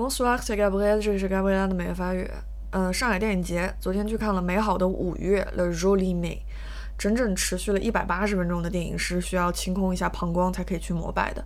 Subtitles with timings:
[0.00, 2.26] Bonsoir, c'est Gabriel，这里是 Gabriel 的每日法语。
[2.70, 6.38] 嗯，上海电影节，昨天去看了《美好的五月》The Joli Mai，
[6.96, 11.44] 整整持续了一百八十分钟的电影是需要清空一下膀胱才可以去膜拜的。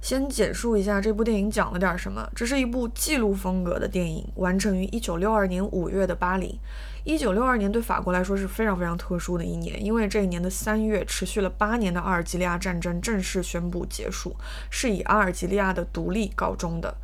[0.00, 2.28] 先简述一下这部电影讲了点什么。
[2.34, 6.58] 这是一部记录风格的电影，完成于一九六二年五月的巴黎。
[7.04, 14.36] 一九六二年对法国来说是非常非常特殊的一年，因为这一年的三月，持续了八年的阿尔及利亚战争正式宣布结束，
[14.70, 16.94] 是以阿尔及利亚的独立告终的。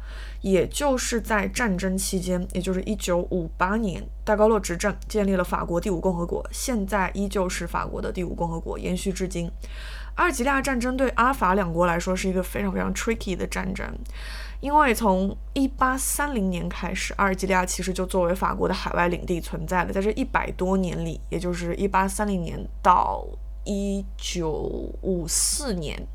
[0.41, 9.51] 也就是在战争期间，也就是一九五八年，戴高乐执政，建立了法国第五共和国，现在依旧是法国的第五共和国，延续至今。
[10.15, 13.85] 阿尔及利亚战争对阿法两国来说是一个非常非常 tricky 的战争，
[14.61, 19.93] 因为从一八三零年开始，阿尔及利亚其实就作为法国的海外领地存在了。
[19.93, 23.25] 在这一百多年里，也就是一八三零年到
[23.65, 24.51] 一九
[25.03, 26.07] 五四年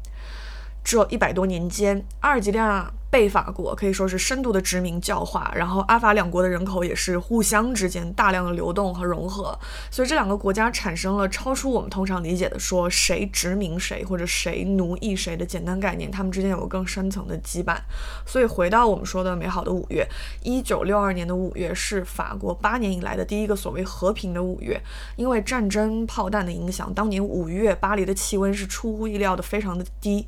[0.83, 2.93] 这一百多年间，阿尔及利亚。
[3.13, 9.55] 被法国可以说是深度的殖民教化，然后阿法两国的人口也是互相之间大量的流动和融合，
[9.91, 17.77] 所以这两个国家产生了超出我们通常理解的说谁殖民谁或者谁奴役谁的简单概念，他们之间有个更深层的羁绊。
[18.25, 20.07] 所以回到我们说的美好的五月，
[20.41, 24.81] 一九六二年的五月是法国八年以来的第一个所谓和平的五月，
[25.17, 30.25] 因为战争炮弹的影响，当年五月巴黎的气温是出乎意料的非常的低。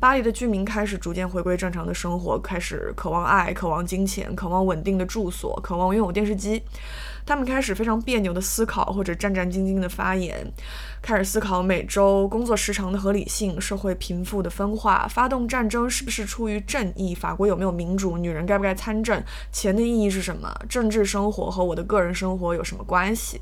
[0.00, 6.62] 巴黎的居民开始逐渐回归正常的生活，我开始渴望爱，渴望金钱，渴望稳定的住所，渴望拥有电视机。
[7.24, 10.46] 他们开始非常别扭的思考，或者战战兢兢的发言，
[11.00, 17.14] 开始思考每周工作时长的合理性，社会贫富的分化，发动战争是不是出于正义？
[17.14, 18.18] 法国有没有民主？
[18.18, 19.22] 女人该不该参政？
[19.50, 20.54] 钱的意义是什么？
[20.68, 23.40] 政治生活和我的个人生活有什么关系？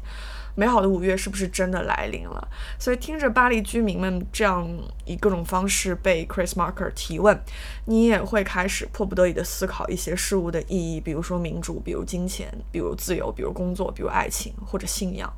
[0.56, 2.48] 美好的五月是不是真的来临了？
[2.78, 4.66] 所以听着巴黎居民们这样
[5.04, 7.38] 以各种方式被 Chris Marker 提问，
[7.84, 15.30] 你也会开始迫不得已的思考一些事物的意义，比如说民主，比如金钱，比如自由，比如工作，比如爱情或者信仰。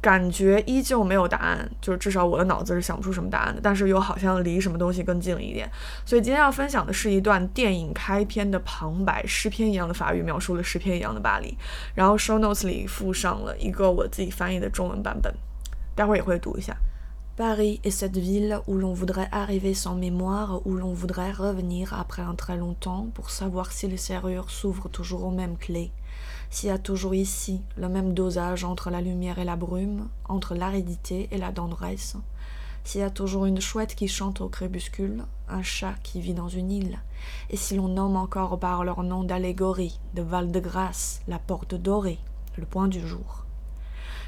[0.00, 3.60] 感觉依旧没有答案，就是至少我的脑子是想不出什么答案的。
[3.62, 5.70] 但是又好像离什么东西更近了一点。
[6.06, 11.56] 所以今天要分享的是一段电影开篇的旁白，诗篇一样的法语描述了诗篇一样的巴黎。
[11.94, 15.34] 然后 show notes 里附上了一个我自己翻译的中文版本，
[15.94, 16.74] 待会儿也会读一下。
[17.40, 22.34] Paris est cette ville où l'on voudrait arriver sans mémoire, où l'on voudrait revenir après un
[22.34, 25.90] très longtemps pour savoir si les serrures s'ouvrent toujours aux mêmes clés.
[26.50, 30.54] S'il y a toujours ici le même dosage entre la lumière et la brume, entre
[30.54, 32.18] l'aridité et la tendresse,
[32.84, 36.50] s'il y a toujours une chouette qui chante au crépuscule, un chat qui vit dans
[36.50, 36.98] une île,
[37.48, 42.18] et si l'on nomme encore par leur nom d'allégorie, de Val-de-Grâce, la porte dorée,
[42.58, 43.46] le point du jour.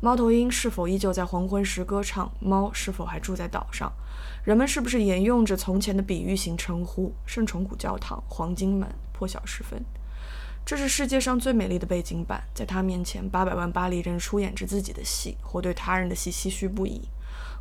[0.00, 3.92] 猫头鹰是否依旧在黄昏时歌唱，猫是否还住在岛上，
[4.44, 9.82] 人们是不是沿用着从前的比喻型称呼，圣宠古教堂、黄金门、破晓时分，
[10.64, 17.08] 这是世界上最美丽的背景板，在他面前，八百万巴黎人出演着自己的戏，或对他人的戏唏嘘不已。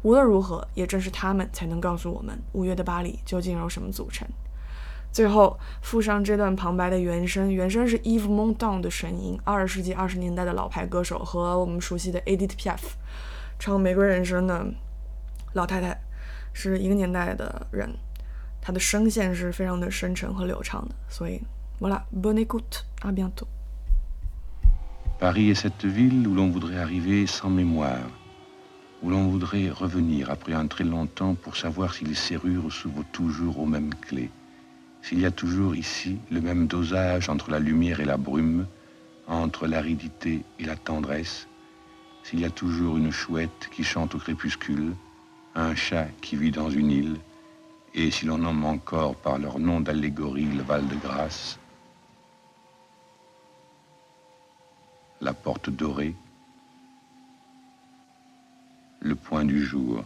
[0.03, 4.27] 无论如何，也正是他们才能告诉我们五月的巴黎究竟由什么组成。
[5.17, 12.77] 最后附上这段旁白的原声，原声是 Eve Montan 的声音，二十世纪二十年代的老牌歌手，和我们熟悉的 Edith Piaf
[13.57, 14.67] 唱《玫瑰人生》的
[15.53, 15.99] 老太太
[16.53, 17.89] 是一个年代的人，
[18.61, 20.93] 她的声线是非常的深沉和流畅的。
[21.09, 21.41] 所以
[21.79, 23.47] ，Voilà，bonne écoute，à bientôt。
[25.19, 28.07] Paris est cette ville où l'on voudrait arriver sans mémoire.
[29.01, 33.59] où l'on voudrait revenir après un très longtemps pour savoir si les serrures s'ouvrent toujours
[33.59, 34.29] aux mêmes clés,
[35.01, 38.65] s'il y a toujours ici le même dosage entre la lumière et la brume,
[39.27, 41.47] entre l'aridité et la tendresse,
[42.23, 44.93] s'il y a toujours une chouette qui chante au crépuscule,
[45.55, 47.17] un chat qui vit dans une île,
[47.93, 51.57] et si l'on nomme encore par leur nom d'allégorie le Val-de-Grâce,
[55.21, 56.15] la porte dorée,
[58.99, 60.03] le point du jour.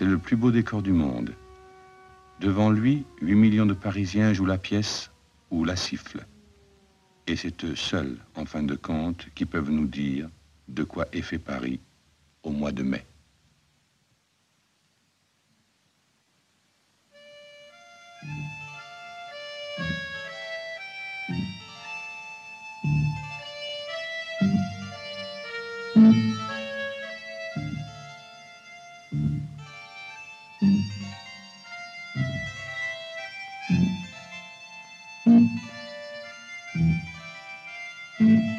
[0.00, 1.34] C'est le plus beau décor du monde.
[2.40, 5.10] Devant lui, 8 millions de Parisiens jouent la pièce
[5.50, 6.24] ou la siffle.
[7.26, 10.30] Et c'est eux seuls, en fin de compte, qui peuvent nous dire
[10.68, 11.80] de quoi est fait Paris
[12.42, 13.04] au mois de mai.
[38.20, 38.49] Mm-hmm.